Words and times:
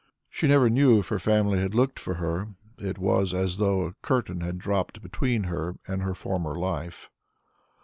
She 0.31 0.47
never 0.47 0.67
knew 0.67 0.97
if 0.97 1.09
her 1.09 1.19
family 1.19 1.59
had 1.59 1.75
looked 1.75 1.99
for 1.99 2.15
her; 2.15 2.47
it 2.79 2.97
was 2.97 3.35
as 3.35 3.57
though 3.59 3.83
a 3.83 3.93
curtain 4.01 4.41
had 4.41 4.57
dropped 4.57 4.99
between 5.03 5.43
her 5.43 5.75
and 5.87 6.01
her 6.01 6.15
former 6.15 6.55
life. 6.55 7.11